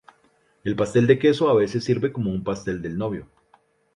El 0.63 0.75
pastel 0.75 1.05
de 1.05 1.19
queso 1.19 1.47
a 1.47 1.53
veces 1.53 1.83
sirve 1.83 2.11
como 2.11 2.31
un 2.31 2.43
pastel 2.43 2.81
del 2.81 2.97
novio. 2.97 3.27